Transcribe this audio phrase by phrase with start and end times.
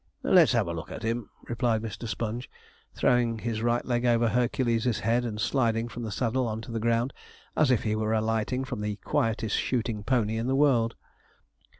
[0.23, 2.07] 'Let's have a look at him,' replied Mr.
[2.07, 2.49] Sponge,
[2.95, 6.79] throwing his right leg over Hercules' head and sliding from the saddle on to the
[6.79, 7.13] ground,
[7.55, 10.95] as if he were alighting from the quietest shooting pony in the world.